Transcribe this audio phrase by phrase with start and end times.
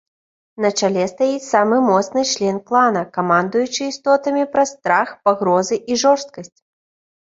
[0.63, 6.57] На чале стаіць самы моцны член клана, камандуючы істотамі праз страх, пагрозы і жорсткасць.